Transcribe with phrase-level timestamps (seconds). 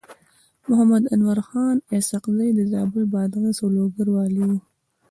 [0.67, 4.53] محمد انورخان اسحق زی د زابل، بادغيس او لوګر والي و.